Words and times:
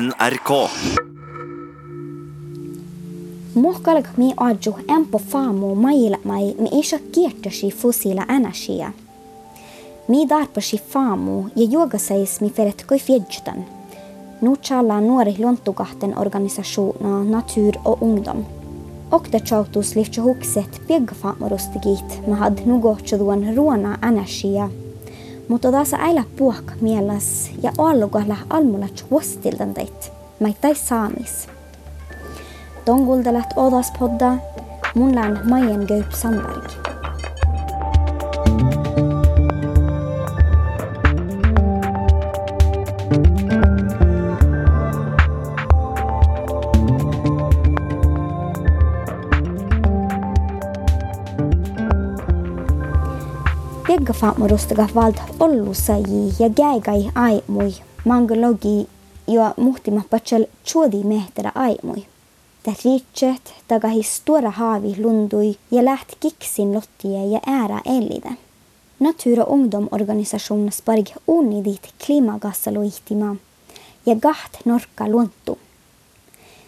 NRK. 0.00 0.50
Muokkalag 3.54 4.06
mi 4.16 4.32
adju 4.36 4.72
empo 4.88 5.18
faamu 5.18 5.74
maila 5.74 6.18
mai 6.24 6.54
mi 6.58 6.68
isha 6.80 6.98
kiertosi 7.12 7.70
fossiila 7.70 8.24
energiaa. 8.28 8.92
Mi 10.08 10.26
darpasi 10.28 10.80
faamu 10.88 11.44
ja 11.56 11.66
juogasais 11.66 12.40
mi 12.40 12.50
feret 12.50 12.84
koi 12.86 12.98
fjedjutan. 12.98 13.64
Nu 14.40 14.56
challa 14.56 15.00
nuori 15.00 15.36
luontokahten 15.38 16.18
organisasjoner 16.18 17.24
Natur 17.24 17.74
og 17.84 18.02
Ungdom. 18.02 18.44
Okta 19.10 19.40
chautus 19.40 19.94
liftja 19.96 20.22
hukset 20.22 20.80
pieggafaamorustigit 20.86 22.26
ma 22.26 22.34
had 22.34 22.66
nugohtsuduan 22.66 23.56
ruona 23.56 23.98
energiaa. 24.02 24.70
Mutta 25.48 25.72
taas 25.72 25.94
älä 25.94 26.24
puhka 26.36 26.72
mielessä 26.80 27.50
ja 27.62 27.72
alkuilla 27.78 28.36
almulla 28.50 28.86
juostiltan 29.10 29.74
teit, 29.74 30.12
maittai 30.40 30.74
saamis. 30.74 31.48
Tongulta 32.84 33.32
läht 33.32 33.50
odas 33.56 33.92
podda, 33.98 34.34
mun 34.94 35.14
län 35.14 35.40
Majen 35.44 35.84
Göyp 35.88 36.12
Sandberg. 36.12 36.93
Pieggafaamorostaga 54.24 54.88
vald 54.94 55.14
ollusaji 55.40 56.32
ja 56.38 56.50
jäigai 56.58 57.10
aimui 57.14 57.74
mangologi 58.04 58.88
ja 59.26 59.54
muhtima 59.56 60.02
patsal 60.10 60.44
chuodi 60.64 61.04
mehtera 61.04 61.52
aimui. 61.54 62.06
Det 62.64 62.84
riitset 62.84 63.54
taga 63.68 63.88
histora 63.88 64.50
haavi 64.50 64.94
lundui 64.98 65.56
ja 65.70 65.84
läht 65.84 66.16
kiksin 66.20 66.74
lottie 66.74 67.26
ja 67.26 67.40
äära 67.46 67.80
ellide. 67.84 68.36
Natur- 69.00 69.40
og 69.40 69.52
ungdomorganisasjonen 69.52 70.72
sparg 70.72 71.06
onni 71.26 71.64
dit 71.64 71.92
klimagassaluihtima 72.06 73.36
ja 74.06 74.14
gaht 74.14 74.64
norka 74.64 75.08
luontu. 75.08 75.58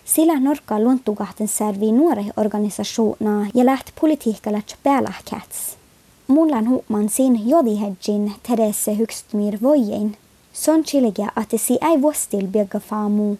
Sillä 0.04 0.40
norka 0.40 0.80
luontugahten 0.80 1.48
servi 1.48 1.92
nuori 1.92 2.30
organisasjoner 2.36 3.46
ja 3.54 3.66
läht 3.66 3.90
politiikalla 4.00 4.60
päälähkäts. 4.82 5.85
Mullan 6.28 6.68
huuman 6.68 7.08
sin 7.08 7.48
jodihedjin 7.48 8.32
Therese 8.42 8.98
Hykstmyr 8.98 9.58
vojein. 9.62 10.16
Son 10.52 10.82
chiligia 10.82 11.28
että 11.42 11.58
si 11.58 11.78
ei 11.90 12.02
vuostil 12.02 12.46
biega 12.46 12.80
faamu 12.80 13.36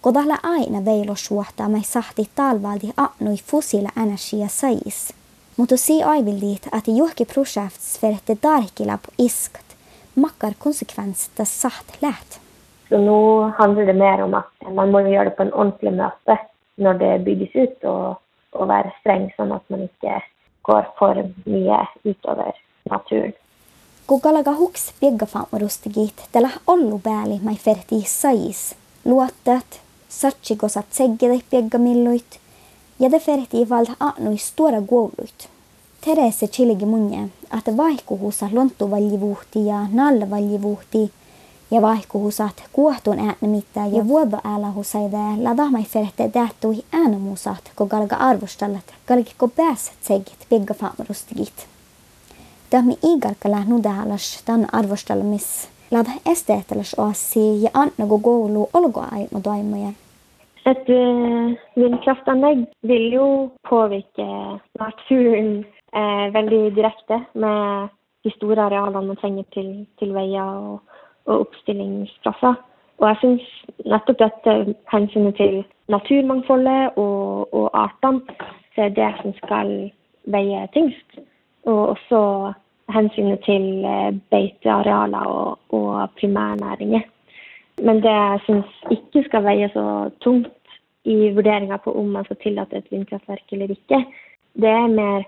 Kodalla 0.00 0.36
aina 0.42 0.84
veilosuohtaa 0.84 1.68
mai 1.68 1.82
sahti 1.82 2.30
talvaldi 2.34 2.90
annoi 2.96 3.36
fossila 3.46 3.88
energia 4.02 4.48
sais. 4.48 5.14
Mutta 5.56 5.76
si 5.76 6.02
aivildiit 6.02 6.66
että 6.66 6.90
johki 6.90 7.24
projekts 7.24 8.02
verhette 8.02 8.36
darkila 8.42 8.98
på 8.98 9.10
iskt 9.18 9.76
makkar 10.14 10.52
konsekvensta 10.58 11.44
saht 11.44 12.02
läht. 12.02 12.40
Så 12.88 12.98
nå 12.98 13.52
handler 13.58 13.86
det 13.86 13.96
mer 13.96 14.22
om 14.22 14.34
at 14.34 14.74
man 14.74 14.90
må 14.90 15.00
gjøre 15.00 15.24
det 15.24 15.36
på 15.36 15.42
en 15.42 15.54
ordentlig 15.54 15.92
måte 15.92 16.38
når 16.76 16.92
det 16.92 17.24
bygges 17.24 17.54
ut, 17.54 17.84
og, 17.84 18.16
og 18.52 18.68
være 18.68 18.92
streng, 19.00 19.30
sånn 19.36 19.52
at 19.52 19.62
man 19.68 19.84
ikke 19.84 20.22
går 20.70 20.84
for 20.98 21.14
mye 21.46 21.86
utover 22.04 22.52
naturen. 22.90 23.34
Kukalaga 24.06 24.52
huks 24.54 24.92
pieggafaamorustigit 25.00 26.22
tällä 26.32 26.50
ollu 26.66 26.98
pääli 26.98 27.40
mai 27.42 27.54
ferti 27.54 28.02
sais. 28.02 28.74
Luottat, 29.04 29.80
satsikosat 30.08 30.86
seggedai 30.90 31.40
pieggamilluit 31.50 32.40
ja 33.00 33.10
det 33.10 33.22
ferti 33.22 33.68
valda 33.68 33.92
annui 34.00 34.38
stora 34.38 34.80
guoluit. 34.80 35.48
Terese 36.04 36.46
chiligi 36.46 36.86
munje, 36.86 37.28
että 37.58 37.76
vaihkuhusa 37.76 38.48
lonttuvaljivuhti 38.52 39.66
ja 39.66 39.86
nallavaljivuhti 39.92 41.12
ja 41.70 41.82
vaihkuhusat 41.82 42.64
kuohtun 42.72 43.18
äänemittä 43.18 43.80
ja 43.80 44.08
vuodo 44.08 44.38
äälähusaide 44.44 45.42
ladamai 45.42 45.82
ferhte 45.82 46.30
däättui 46.34 46.76
äänemusat, 46.92 47.72
kun 47.76 47.88
galga 47.88 48.16
arvostallat, 48.16 48.94
galgi 49.08 49.34
ko 49.38 49.48
pääset 49.48 49.96
segit 50.00 50.46
pieggafaamorustigit. 50.48 51.66
Tämä 52.70 52.92
igalkala 53.02 53.64
nudahalas 53.64 54.42
tan 54.44 54.66
la 55.90 56.04
dah 56.04 56.18
esteetelas 56.32 56.94
oassi 56.98 57.62
ja 57.62 57.70
annago 57.74 58.18
goulu 58.18 58.68
olgo 58.74 59.00
aimo 59.00 59.40
daimoja. 59.44 59.92
Et 60.66 60.88
uh, 60.88 61.56
vindkraftanlegg 61.76 62.66
vil 62.86 63.12
jo 63.12 63.26
påvirke 63.70 64.26
naturen 64.78 65.64
eh, 65.92 66.26
veldig 66.34 66.76
direkte 66.76 67.18
med 67.34 67.88
de 68.24 68.30
store 68.36 68.62
arealene 68.62 69.06
man 69.06 69.16
trenger 69.16 69.48
til, 69.54 69.70
til 69.98 70.12
veier 70.14 70.44
og, 70.44 70.89
og 71.26 71.40
oppstillingsplasser. 71.46 72.54
Og 73.00 73.08
jeg 73.08 73.16
syns 73.20 73.46
nettopp 73.88 74.18
dette 74.20 74.56
hensynet 74.92 75.36
til 75.40 75.62
naturmangfoldet 75.88 76.96
og, 77.00 77.54
og 77.54 77.70
artene, 77.72 78.20
det 78.76 78.84
er 78.84 78.96
det 78.96 79.12
som 79.22 79.32
skal 79.38 79.70
veie 80.32 80.66
tyngst. 80.74 81.20
Og 81.68 81.80
også 81.94 82.20
hensynet 82.92 83.40
til 83.44 83.84
eh, 83.84 84.12
beitearealer 84.32 85.26
og, 85.26 85.58
og 85.72 86.10
primærnæringer. 86.20 87.02
Men 87.82 88.02
det 88.04 88.12
jeg 88.12 88.40
syns 88.46 88.80
ikke 88.90 89.24
skal 89.28 89.44
veie 89.44 89.68
så 89.72 89.84
tungt 90.20 90.56
i 91.04 91.30
vurderinga 91.36 91.76
på 91.80 91.92
om 91.96 92.12
man 92.16 92.24
skal 92.24 92.36
tillate 92.42 92.76
et 92.76 92.90
vindkraftverk 92.92 93.52
eller 93.52 93.72
ikke, 93.72 94.04
det 94.60 94.68
er 94.68 94.86
mer 94.86 95.22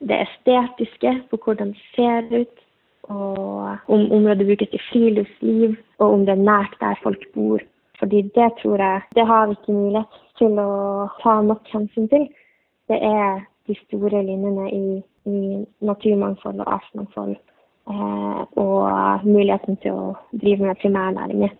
det 0.00 0.18
estetiske 0.24 1.12
på 1.30 1.38
hvordan 1.44 1.68
det 1.68 1.82
ser 1.94 2.40
ut, 2.40 2.56
og 3.02 3.78
om 3.88 4.12
området 4.12 4.46
brukes 4.46 4.68
til 4.70 4.82
friluftsliv, 4.90 5.76
og 5.98 6.12
om 6.12 6.26
det 6.26 6.34
er 6.34 6.44
nært 6.48 6.74
der 6.80 7.00
folk 7.02 7.22
bor. 7.34 7.60
Fordi 7.98 8.22
det 8.22 8.50
tror 8.62 8.76
jeg 8.76 9.00
det 9.14 9.26
har 9.26 9.46
vi 9.46 9.52
ikke 9.52 9.72
mulighet 9.72 10.20
til 10.38 10.58
å 10.58 11.08
ta 11.22 11.40
nok 11.42 11.68
hensyn 11.72 12.08
til. 12.08 12.28
Det 12.90 12.98
er 12.98 13.42
de 13.66 13.76
store 13.86 14.22
linjene 14.26 14.68
i, 14.70 14.86
i 15.30 15.40
naturmangfold 15.86 16.60
og 16.60 16.72
artsmangfold 16.76 17.34
eh, 17.36 18.40
og 18.64 19.26
muligheten 19.26 19.78
til 19.82 19.98
å 19.98 20.14
drive 20.32 20.66
med 20.66 20.80
primærnæringer. 20.82 21.54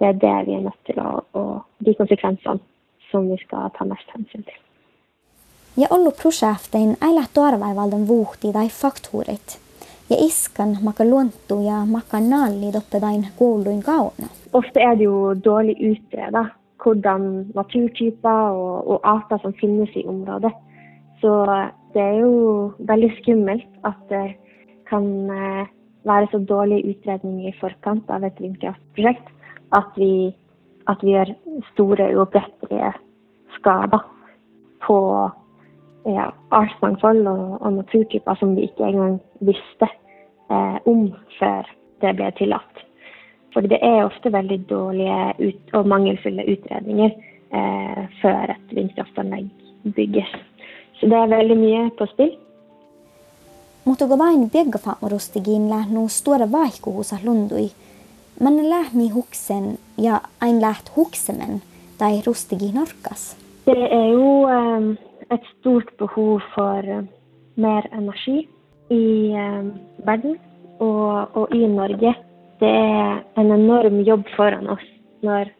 Det 0.00 0.08
er 0.08 0.20
det 0.24 0.36
vi 0.48 0.56
er 0.56 0.66
nødt 0.68 0.80
til 0.88 1.00
å, 1.00 1.10
å 1.36 1.42
De 1.84 1.94
konsekvensene 1.98 2.60
som 3.10 3.28
vi 3.28 3.36
skal 3.42 3.72
ta 3.76 3.84
mest 3.84 4.08
hensyn 4.14 4.44
til. 4.46 4.58
Ja 5.76 5.88
å 5.90 5.98
arbeide 5.98 7.28
torvaivaldan 7.34 8.06
vuhti 8.08 8.52
tai 8.52 8.68
faktuurit. 8.68 9.58
Ja 10.10 10.16
iskan 10.18 10.76
maka 10.82 11.04
luontu 11.04 11.62
ja 11.66 11.84
maka 11.86 12.20
nalli 12.20 12.72
doppedain 12.72 13.26
kouluin 13.38 13.82
kauna. 13.82 14.28
Ofte 14.52 14.80
er 14.80 14.96
det 14.96 15.04
jo 15.04 15.34
dårlig 15.34 15.76
utreda 15.80 16.48
hvordan 16.82 17.52
naturtyper 17.54 18.56
og, 18.58 18.88
og 18.90 19.00
arter 19.04 19.38
som 19.42 19.54
finnes 19.60 19.90
i 19.94 20.06
området. 20.06 20.52
Så 21.22 21.30
det 21.94 22.02
er 22.02 22.18
jo 22.24 22.72
veldig 22.78 23.12
skummelt 23.20 23.68
at 23.86 24.00
det 24.10 24.24
kan 24.90 25.06
eh, 25.30 25.70
være 26.04 26.28
så 26.32 26.40
dårlig 26.48 26.82
utredning 26.90 27.46
i 27.46 27.54
forkant 27.60 28.10
av 28.10 28.24
et 28.26 28.40
vindkraftprosjekt 28.42 29.30
at 29.76 29.94
vi, 29.96 30.32
at 30.90 31.04
vi 31.04 31.14
gjør 31.14 31.34
store 31.72 32.10
uopprettelige 32.16 32.90
skader 33.58 34.02
på 34.82 34.98
ja, 36.06 36.30
artsmangfold 36.50 37.26
og, 37.26 37.58
og 37.60 37.72
naturtyper 37.72 38.38
som 38.40 38.56
vi 38.56 38.68
ikke 38.68 38.88
engang 38.88 39.18
visste 39.40 39.88
eh, 40.50 40.78
om 40.86 41.10
før 41.38 41.68
det 42.02 42.14
ble 42.18 42.30
tillatt. 42.38 42.84
For 43.52 43.64
det 43.68 43.78
er 43.84 44.06
ofte 44.06 44.32
veldig 44.32 44.62
dårlige 44.70 45.48
ut 45.48 45.74
og 45.76 45.90
mangelfulle 45.92 46.46
utredninger 46.54 47.12
eh, 47.12 48.00
før 48.22 48.54
et 48.56 48.74
vindkraftanlegg 48.76 49.50
bygges. 49.96 50.32
Så 50.98 51.10
det 51.10 51.18
er 51.18 51.34
veldig 51.34 51.58
mye 51.58 51.86
på 51.98 52.08
spill. 52.14 52.34
Mutta 53.84 54.06
kun 54.06 54.18
vain 54.18 54.50
pieggafaamorustigin 54.50 55.66
lähnu 55.68 56.06
stora 56.08 56.46
vaihkuhusa 56.46 57.18
lundui, 57.24 57.72
Men 58.40 58.70
lähmi 58.70 59.08
huksen 59.08 59.78
ja 59.96 60.20
ein 60.40 60.60
läht 60.60 60.88
huksemen 60.96 61.60
tai 61.98 62.22
rustigi 62.26 62.72
norkas. 62.72 63.36
Det 63.64 63.92
er 63.92 64.08
jo 64.12 64.48
eh, 64.48 64.96
et 65.32 65.44
stort 65.58 65.90
behov 65.98 66.42
for 66.54 66.88
eh, 66.96 67.04
mer 67.56 67.86
energi 67.92 68.46
i 68.90 69.04
eh, 69.32 69.70
verden 70.06 70.36
og, 70.78 71.36
og 71.36 71.54
i 71.54 71.66
Norge. 71.66 72.14
Det 72.60 72.70
er 72.70 73.22
en 73.40 73.52
enorm 73.54 74.00
jobb 74.06 74.28
foran 74.36 74.70
oss 74.70 74.84
når 75.22 75.50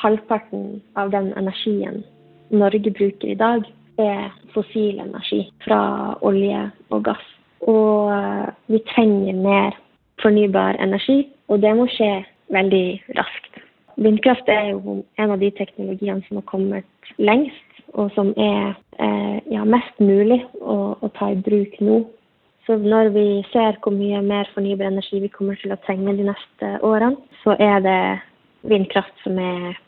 halvparten 0.00 0.80
av 0.96 1.12
den 1.12 1.32
energien 1.38 2.02
Norge 2.50 2.90
bruker 2.90 3.30
i 3.30 3.38
dag, 3.38 3.66
er 4.00 4.30
fossil 4.54 4.98
energi 5.02 5.44
fra 5.64 6.16
olje 6.26 6.64
og 6.90 7.04
gass. 7.06 7.26
Og 7.68 8.10
eh, 8.14 8.46
vi 8.72 8.82
trenger 8.94 9.36
mer 9.36 9.76
fornybar 10.22 10.80
energi, 10.80 11.28
og 11.48 11.60
det 11.62 11.74
må 11.76 11.86
skje 11.96 12.12
veldig 12.52 12.86
raskt. 13.18 13.60
vindkraft 14.00 14.48
er 14.48 14.70
jo 14.70 15.02
en 15.18 15.30
av 15.30 15.38
de 15.40 15.50
teknologiene 15.50 16.22
som 16.26 16.38
har 16.40 16.46
kommet 16.48 17.10
lengst, 17.18 17.69
og 17.98 18.10
som 18.14 18.32
er 18.38 18.74
eh, 19.02 19.36
ja, 19.50 19.64
mest 19.66 20.00
mulig 20.02 20.40
å, 20.60 20.96
å, 21.00 21.10
ta 21.18 21.30
i 21.32 21.38
bruk 21.38 21.76
nå. 21.82 22.00
Så 22.66 22.76
når 22.78 23.10
vi 23.14 23.26
ser 23.50 23.78
hvor 23.82 23.94
mye 23.96 24.20
mer 24.22 24.50
fornybar 24.54 24.90
energi 24.90 25.22
vi 25.22 25.30
kommer 25.32 25.58
til 25.58 25.72
å 25.74 25.80
trenge 25.86 26.14
de 26.18 26.28
neste 26.28 26.74
årene, 26.86 27.18
så 27.42 27.56
er 27.58 27.80
det 27.86 28.02
vindkraft 28.70 29.24
som 29.24 29.38
er 29.42 29.80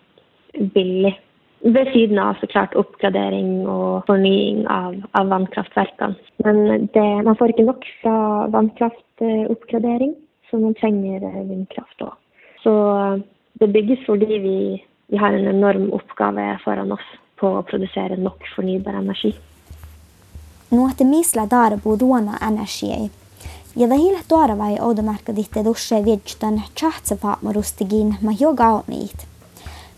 billig. 0.74 1.14
Ved 1.62 1.92
siden 1.94 2.18
av 2.18 2.40
så 2.40 2.48
klart 2.50 2.74
oppgradering 2.74 3.68
og 3.70 4.02
fornying 4.08 4.64
av, 4.72 4.96
av 5.14 5.30
vannkraftverkene. 5.30 6.16
Men 6.42 6.88
det, 6.96 7.06
man 7.22 7.38
får 7.38 7.52
ikke 7.52 7.68
nok 7.68 7.86
fra 8.00 8.16
vannkraftoppgradering, 8.56 10.16
så 10.50 10.58
man 10.58 10.74
trenger 10.80 11.22
vindkraft 11.46 12.02
òg. 12.02 12.16
Så 12.64 12.72
det 13.62 13.70
bygges 13.74 14.02
fordi 14.08 14.40
vi, 14.42 14.56
vi 15.12 15.20
har 15.22 15.36
en 15.36 15.46
enorm 15.52 15.92
oppgave 15.94 16.48
foran 16.64 16.96
oss 16.96 17.06
på 17.42 17.50
å 17.58 17.62
produsere 17.70 18.16
nok 18.16 18.46
fornybar 18.54 18.94
energi. 19.04 19.34
نوع 20.72 20.90
تميس 20.92 21.36
لدار 21.36 21.74
بوضونا 21.74 22.30
أناشيي 22.30 23.10
يظهي 23.76 24.16
لدارة 24.16 24.54
باي 24.54 24.76
أودا 24.76 25.02
ماركا 25.02 25.32
دي 25.32 25.42
تدوشة 25.42 26.00
ويجتن 26.00 26.60
تشاحت 26.76 27.06
سفاء 27.06 27.38
مروستجين 27.42 28.16
ما 28.22 28.36
يوغا 28.40 28.64
أونيت 28.64 29.20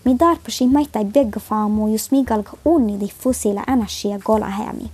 مدار 0.06 0.38
بشي 0.46 0.66
ميتا 0.66 1.02
بيغ 1.02 1.38
فامو 1.38 1.88
يسميغالك 1.88 2.48
أوني 2.66 2.96
دي 2.96 3.08
فوسيلا 3.08 3.60
أناشيا 3.60 4.20
غولا 4.28 4.46
هامي 4.48 4.86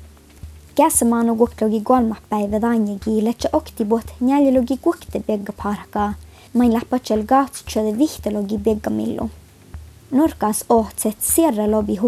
Käsemaan 0.75 1.31
on 1.31 1.39
kuitenkin 1.39 1.85
kolmapäivä 1.85 2.61
danjegi, 2.61 3.25
letsä 3.25 3.49
oktibot 3.53 4.15
neljälogi 4.21 4.77
kuitenkin 4.77 5.25
bägge 5.25 5.53
parkaa, 5.63 6.15
men 6.55 6.73
läppätsel 6.73 7.23
gatsutsa 7.23 7.81
de 7.83 7.99
vihtälogi 7.99 8.59
bägge 8.59 8.91
milloin. 8.91 9.31
Norkas 10.11 10.65
ohtset 10.69 11.17
sierralobi 11.21 11.99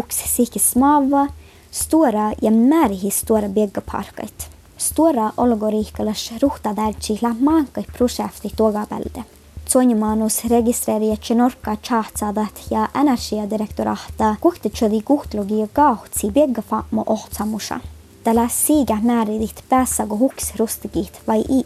smava, 0.57 1.27
stora 1.71 2.33
ja 2.41 2.51
märhistora 2.51 3.49
biegaparkait. 3.49 4.49
Stora 4.77 5.31
olgoriikkalas 5.37 6.33
ruhtadärtsillä 6.41 7.35
mankai 7.39 7.83
prosjekti 7.97 8.51
tuogapelde. 8.55 9.23
Sonimanus 9.65 10.45
registreerietse 10.45 11.35
Norka 11.35 11.75
tjahtsadat 11.75 12.61
ja 12.71 12.89
energiadirektorahta 13.01 14.35
kuhtitsedi 14.41 15.01
kuhtlogi 15.01 15.69
kahtsi 15.73 16.31
biegafatmo 16.31 17.03
ohtsamusa. 17.05 17.79
Tällä 18.23 18.47
siiga 18.47 18.97
määritit 19.01 19.63
päässäkö 19.69 20.15
huksrustikit 20.15 21.21
vai 21.27 21.39
i. 21.39 21.65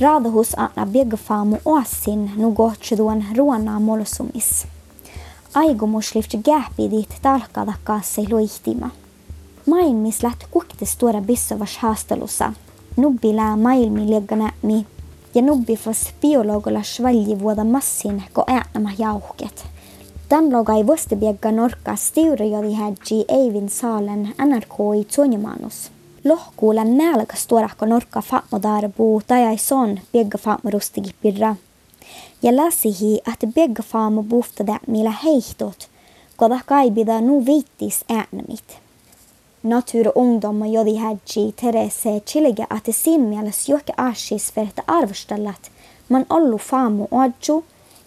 Raadahus 0.00 0.54
anna 0.56 0.86
biegafamu 0.86 1.56
oassin 1.64 2.30
nugohtseduan 2.36 3.24
ruona 3.36 3.80
molsumis 3.80 4.66
aikomus 5.54 6.14
lyfter 6.14 6.40
gapet 6.40 6.90
dit 6.90 7.14
talkada 7.22 7.72
kassei 7.84 8.26
luihtima. 8.30 8.90
Maailmis 9.66 10.22
läht 10.22 10.46
kukkis 10.50 10.96
tuoda 10.96 11.20
bissovas 11.20 11.76
haastelussa. 11.76 12.52
Nubbi 12.96 13.36
lää 13.36 13.56
maailmi 13.56 14.20
nämi 14.36 14.86
ja 15.34 15.42
nubbi 15.42 15.76
fas 15.76 16.14
biologilla 16.20 16.82
svalji 16.82 17.38
vuoda 17.38 17.64
massin 17.64 18.22
ko 18.32 18.44
äänämä 18.46 18.90
jauhket. 18.98 19.66
Tän 20.28 20.52
loga 20.52 20.74
ei 20.74 20.86
vosti 20.86 21.16
biegga 21.16 21.52
norkka 21.52 21.96
stiuri 21.96 22.50
jodi 22.50 22.74
hädji 22.74 23.24
Eivin 23.28 23.68
saalen 23.68 24.34
NRK 24.44 24.74
i 25.00 25.04
Tsonimanus. 25.04 25.90
Lohkuulen 26.24 26.98
nälkäs 26.98 27.46
tuoda 27.46 27.68
ko 27.76 27.86
norkka 27.86 28.22
fatmodarbuu 28.22 29.22
tai 29.26 29.42
ei 29.42 29.58
son 29.58 30.00
biegga 30.12 30.38
fatmarustigi 30.38 31.10
pirra. 31.22 31.56
Begge 33.54 33.82
faamu 33.82 34.22
buftada 34.22 34.78
millä 34.86 35.12
heihtot, 35.24 35.88
koda 36.36 36.60
kaibida 36.66 37.20
nu 37.20 37.46
viittis 37.46 38.04
mitt. 38.48 38.78
Natur 39.64 40.08
och 40.08 40.16
ungdom 40.16 40.66
jodi 40.66 40.94
hädji 40.94 41.52
terese 41.52 42.20
chilige 42.26 42.66
att 42.70 42.94
simmialas 42.94 43.68
joke 43.68 43.92
ashis 43.96 44.52
för 44.52 44.62
att 44.62 45.70
men 46.08 46.24
man 46.24 46.24
ollu 46.28 46.58
og 47.10 47.24
adju 47.24 47.62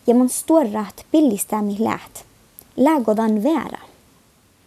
man 0.05 0.29
storrat 0.29 1.05
billistämi 1.11 1.77
lät. 1.77 2.25
Lägodan 2.75 3.39
vära. 3.39 3.79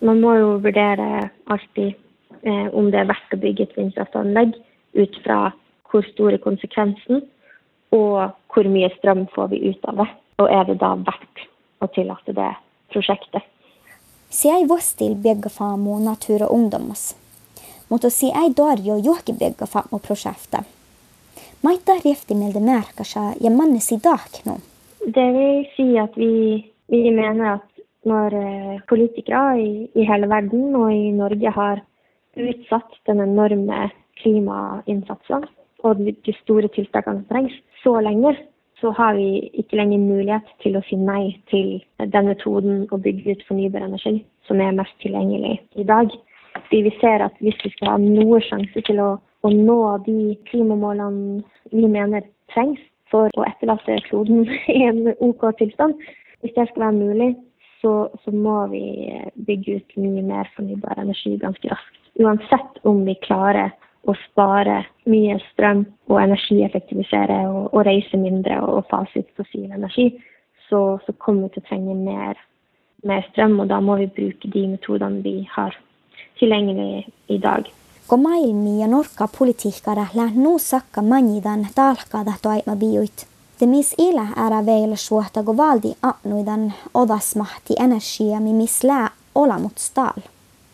Man 0.01 0.21
må 0.21 0.35
jo 0.35 0.59
vurdere 0.59 1.31
alltid 1.45 1.95
eh, 2.43 2.75
om 2.75 2.91
det 2.91 2.99
er 2.99 3.09
verdt 3.11 3.35
å 3.35 3.37
bygge 3.37 3.63
et 3.63 3.77
vindkraftanlegg 3.77 4.55
ut 4.93 5.17
fra 5.25 5.53
hvor 5.91 6.07
stor 6.13 6.33
er 6.33 6.39
konsekvensen 6.39 7.21
og 7.95 8.35
hvor 8.53 8.69
mye 8.69 8.91
strøm 8.97 9.27
får 9.35 9.53
vi 9.53 9.63
ut 9.71 9.85
av 9.89 10.03
det. 10.03 10.09
Og 10.39 10.51
er 10.51 10.65
det 10.69 10.79
da 10.81 10.95
verdt 10.95 11.47
å 11.83 11.89
tillate 11.95 12.35
det 12.35 12.51
prosjektet. 12.93 13.45
Se 14.31 14.51
ei 14.53 14.67
vostil 14.69 15.15
byggafaamo 15.25 15.99
natur 16.05 16.45
og 16.47 16.55
ungdommas. 16.55 17.15
Mutta 17.89 18.11
si 18.13 18.29
ei 18.29 18.53
dorjo 18.53 18.99
johki 19.01 19.33
byggafaamo 19.33 20.01
prosjektet. 20.05 20.67
Maita 21.65 21.97
rifti 22.05 22.37
milde 22.39 22.61
märkasa 22.61 23.33
ja 23.41 23.51
mannes 23.51 23.93
i 23.93 23.97
dag 23.97 24.43
nå. 24.45 24.59
Det 25.07 25.29
vil 25.35 25.65
si 25.75 25.89
at 25.99 26.15
vi, 26.17 26.61
vi 26.87 27.11
mener 27.11 27.57
at 27.57 27.67
når 28.07 28.35
eh, 28.39 28.81
politikere 28.89 29.59
i, 29.59 29.71
i 29.95 30.05
hele 30.07 30.29
verden 30.31 30.77
og 30.79 30.93
i 30.93 31.11
Norge 31.17 31.51
har 31.55 31.83
utsatt 32.39 33.01
den 33.09 33.25
enorme 33.25 33.89
klimainnsatsen 34.21 35.49
og 35.87 36.01
de 36.03 36.35
store 36.43 36.69
tiltakene 36.75 37.23
som 37.23 37.29
trengs, 37.31 37.59
så 37.83 37.99
lenge, 38.03 38.35
så 38.81 38.91
har 38.95 39.15
vi 39.15 39.51
ikke 39.59 39.79
lenger 39.79 39.99
mulighet 39.99 40.51
til 40.63 40.79
å 40.79 40.83
si 40.87 40.97
nei 40.99 41.35
til 41.51 41.79
den 41.99 42.31
metoden 42.31 42.85
å 42.95 42.99
bygge 43.03 43.35
ut 43.35 43.47
fornybar 43.49 43.87
energi 43.87 44.21
som 44.47 44.61
er 44.63 44.77
mest 44.77 44.95
tilgjengelig 45.03 45.57
i 45.79 45.87
dag. 45.87 46.13
Fordi 46.59 46.83
vi 46.87 46.93
ser 47.01 47.25
at 47.27 47.35
hvis 47.43 47.59
vi 47.65 47.73
skal 47.75 47.93
ha 47.93 47.97
noe 48.03 48.41
sjanse 48.47 48.83
til 48.87 49.03
å, 49.03 49.09
å 49.19 49.51
nå 49.55 49.81
de 50.07 50.37
klimamålene 50.51 51.43
vi 51.73 51.91
mener 51.91 52.27
trengs 52.55 52.81
for 53.11 53.33
å 53.39 53.47
etterlate 53.49 53.99
kloden 54.09 54.47
i 54.79 54.81
en 54.87 55.13
OK 55.25 55.45
tilstand, 55.59 55.99
hvis 56.43 56.55
det 56.55 56.69
skal 56.71 56.89
være 56.89 56.99
mulig, 57.01 57.33
så, 57.81 58.09
så, 58.25 58.31
må 58.35 58.67
vi 58.73 58.83
bygge 59.47 59.79
ut 59.79 59.99
mye 60.03 60.23
mer 60.27 60.51
fornybar 60.57 60.99
energi 60.99 61.37
ganske 61.39 61.71
raskt. 61.71 61.99
Uansett 62.19 62.81
om 62.87 63.05
vi 63.07 63.15
klarer 63.23 63.71
å 64.09 64.15
spare 64.25 64.83
mye 65.11 65.37
strøm 65.51 65.85
og 66.09 66.21
energieffektivisere 66.23 67.39
og, 67.51 67.73
og 67.75 67.85
reise 67.89 68.21
mindre 68.21 68.61
og, 68.65 68.81
og 68.81 68.87
fase 68.93 69.23
ut 69.23 69.33
fossil 69.37 69.67
energi, 69.69 70.11
så, 70.69 70.99
så, 71.05 71.15
kommer 71.17 71.49
vi 71.49 71.57
til 71.57 71.65
å 71.65 71.69
trenge 71.69 71.97
mer, 71.97 72.41
mer, 73.09 73.25
strøm. 73.31 73.59
Og 73.63 73.71
da 73.71 73.81
må 73.85 73.99
vi 74.01 74.09
bruke 74.19 74.51
de 74.53 74.67
metodene 74.75 75.23
vi 75.25 75.37
har 75.55 75.77
tilgjengelig 76.41 77.09
i 77.33 77.41
dag. 77.43 77.69
Kun 78.09 78.25
maailmia 78.25 78.89
norkkapolitiikkara 78.89 80.07
lähnu 80.17 80.57
sakka 80.59 81.05
manjidan 81.05 81.67
talkada 81.77 82.37
toimabiuit. 82.43 83.27
Det 83.59 83.67
mis 83.67 83.95
ila 83.99 84.29
ära 84.37 84.63
vielä 84.63 84.97
suhta, 84.97 85.43
kun 85.43 85.57
valdi 85.59 85.93
annuidan 86.01 86.71
odasmahti 86.95 87.77
energia, 87.81 88.41
mi 88.41 88.53
mis 88.53 88.83
lää 88.85 89.09
olamut 89.35 89.79
stal 89.79 90.23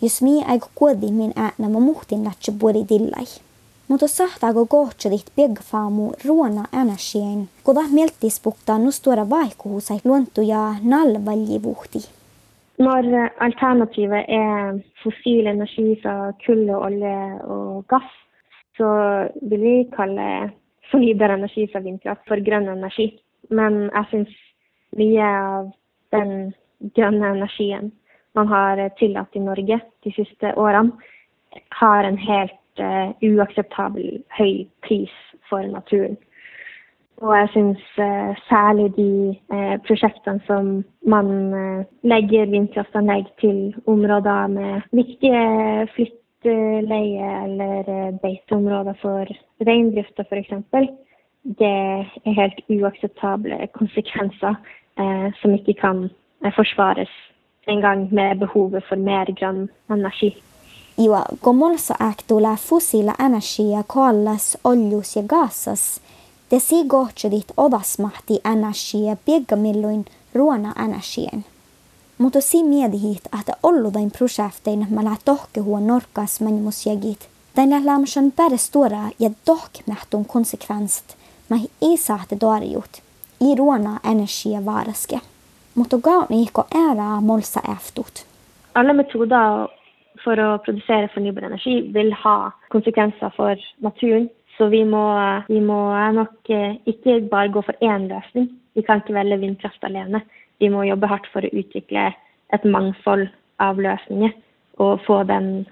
jos 0.05 0.23
mi 0.23 0.35
aigo 0.53 0.69
kuodi 0.75 1.11
min 1.13 1.33
ääna 1.37 1.69
ma 1.69 1.81
muhtin 1.81 2.25
latse 2.25 2.53
buri 2.61 2.85
dillai. 2.89 3.29
Mutta 3.89 4.09
sahtaako 4.09 4.67
kohtsadit 4.67 5.29
piegfaamu 5.37 6.13
ruona 6.27 6.65
energiin, 6.81 7.49
kun 7.65 7.77
mieltis 7.93 8.41
puktaa 8.45 8.79
nustura 8.79 9.31
vaikuhusai 9.31 9.99
luontu 10.05 10.41
ja 10.43 10.75
nalvaljivuhti. 10.83 11.99
Når 12.79 13.05
alternativet 13.41 14.25
er 14.29 14.79
fossil 15.03 15.47
energi 15.47 16.01
fra 16.03 16.33
kull 16.47 16.71
og 16.75 16.83
olje 16.87 17.19
og 17.55 17.85
gass, 17.89 18.11
så 18.77 18.89
vil 19.51 19.61
vi 19.61 19.77
kalle 19.97 20.51
fornybar 20.91 21.37
energi 21.37 21.69
fra 21.73 21.85
vindkraft 21.85 22.25
for 22.29 22.43
grønn 22.49 22.69
energi. 22.69 23.07
Men 23.51 23.91
jeg 23.93 24.11
syns 24.11 24.35
mye 24.99 25.29
av 25.29 25.71
den 26.17 26.55
grønne 26.97 27.31
energien 27.37 27.93
man 28.35 28.49
har 28.49 28.79
eh, 28.79 28.93
tillatt 28.99 29.37
i 29.37 29.41
Norge 29.41 29.81
de 30.05 30.13
siste 30.13 30.55
årene, 30.57 30.93
har 31.71 32.05
en 32.05 32.17
helt 32.19 32.81
uh, 32.83 33.13
uakseptabel 33.23 34.25
høy 34.35 34.65
pris 34.83 35.13
for 35.49 35.63
naturen. 35.71 36.17
Og 37.23 37.31
jeg 37.39 37.51
syns 37.53 37.85
uh, 38.03 38.33
særlig 38.49 38.89
de 38.97 39.13
uh, 39.55 39.77
prosjektene 39.87 40.43
som 40.49 40.73
man 41.07 41.31
legger 42.03 42.51
vindkraftanlegg 42.51 43.31
til 43.39 43.61
områder 43.87 44.51
med 44.51 44.89
viktige 44.99 45.45
flytteleie 45.95 47.31
eller 47.45 48.19
beiteområder 48.25 48.99
for 49.03 49.31
reindrifta 49.63 50.27
f.eks., 50.27 50.59
det 51.45 51.69
er 51.69 52.35
helt 52.41 52.61
uakseptable 52.73 53.67
konsekvenser 53.77 54.55
som 55.43 55.53
ikke 55.53 55.75
kan 55.77 56.07
forsvares 56.57 57.13
en 57.67 57.81
gang 57.81 58.09
med 58.13 58.39
behovet 58.39 58.85
for 58.89 58.97
mer 58.97 59.33
grønn 59.33 59.69
energi. 59.91 60.43
Kun 61.41 61.57
molsa 61.57 61.95
tulee 62.27 62.57
fossiila 62.57 63.15
energia 63.19 63.83
kallas 63.87 64.57
oljus 64.65 65.17
ja 65.17 65.23
gaasas, 65.23 66.01
te 66.49 66.59
si 66.61 66.85
gohtsedit 66.85 67.53
odasmahti 67.57 68.41
energia 68.45 69.17
piegamilluin 69.25 70.05
ruona 70.35 70.73
energien. 70.85 71.45
Mutta 72.19 72.41
si 72.41 72.63
miedihit, 72.63 73.23
että 73.41 73.53
olludain 73.63 74.11
projektein 74.11 74.87
lää 75.05 75.17
tohkehuon 75.25 75.87
norkas 75.87 76.41
manimusjegit. 76.41 77.29
Den 77.57 77.71
lää 77.71 77.81
lämsan 77.85 78.33
bäre 78.33 78.57
stora 78.57 79.11
ja 79.19 79.31
dohkmähtun 79.47 80.25
konsekvenst, 80.25 81.05
mä 81.49 81.57
ei 81.83 81.97
saate 81.97 82.37
dorjut. 82.41 83.03
I 83.41 83.55
ruona 83.55 84.01
energia 84.05 84.65
varaske. 84.65 85.21
Mutta 85.75 85.99
gauni 85.99 86.43
ihko 86.45 86.67
ära 86.71 87.21
molsa 87.21 87.61
eftut. 87.73 88.23
Alle 88.79 88.95
metoder 88.95 89.67
for 90.23 90.39
å 90.41 90.59
produsere 90.63 91.11
fornybar 91.15 91.49
energi 91.49 91.81
vil 91.95 92.13
ha 92.23 92.53
konsekvenser 92.75 93.35
for 93.37 93.59
naturen. 93.83 94.29
Så 94.57 94.69
vi 94.71 94.85
må, 94.87 95.03
vi 95.49 95.59
må 95.59 95.79
nok 96.15 96.51
eh, 96.55 96.77
ikke 96.87 97.19
bare 97.31 97.51
gå 97.51 97.63
for 97.67 97.75
én 97.83 98.07
løsning. 98.11 98.53
Vi 98.79 98.85
kan 98.87 99.03
ikke 99.03 99.17
velge 99.17 99.41
vindkraft 99.43 99.87
alene. 99.87 100.23
Vi 100.63 100.71
må 100.71 100.85
jobbe 100.87 101.11
hardt 101.11 101.27
for 101.33 101.43
å 101.43 101.51
utvikle 101.51 102.13
et 102.55 102.67
mangfold 102.77 103.27
av 103.63 103.81
løsninger 103.83 104.31
og 104.83 105.03
få 105.07 105.23
den 105.27 105.67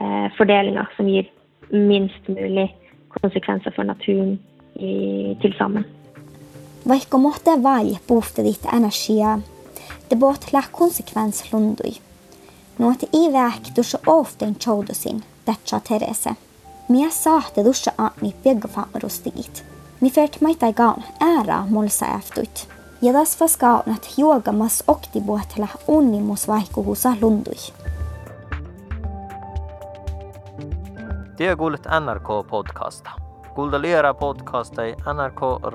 eh, 0.00 0.28
fordelinga 0.36 0.84
som 0.98 1.08
gir 1.08 1.28
minst 1.72 2.28
mulig 2.28 2.68
konsekvenser 3.16 3.72
for 3.76 3.88
naturen 3.88 4.36
i, 4.76 5.36
til 5.40 5.56
sammen. 5.56 5.86
Vaikka 6.88 7.18
mohte 7.18 7.62
valje 7.62 7.98
puhta 8.06 8.44
ditt 8.44 8.64
energiaa, 8.72 9.38
det 10.10 10.18
bort 10.18 10.52
lä 10.52 10.62
konsekvens 10.72 11.52
lundui. 11.52 11.96
Että 12.92 13.06
i 13.12 13.32
väk 13.32 13.76
dussa 13.76 13.98
often 14.06 14.54
choudosin, 14.54 15.24
tätsä 15.44 15.80
Terese. 15.88 16.36
Mie 16.88 17.10
saate 17.10 17.64
dussa 17.64 17.92
aani 17.98 18.34
pieggafaarustigit. 18.42 19.64
Mi 20.00 20.10
fert 20.10 20.40
maita 20.40 20.72
gaun 20.72 21.02
äära 21.20 21.66
molsa 21.68 22.06
eftuit. 22.06 22.68
Ja 23.02 23.12
das 23.12 23.40
vas 23.40 23.56
gaunat 23.56 24.08
juogamas 24.16 24.84
oktibuotela 24.86 25.68
unnimus 25.88 26.48
vaihkuhusa 26.48 27.12
lundui. 27.20 27.72
Te 31.36 31.56
kuulet 31.56 31.86
NRK 32.00 32.48
podcasta. 32.50 33.10
Kuulda 33.54 33.80
liera 33.80 34.14
podcasta 34.14 34.82
NRK 35.14 35.72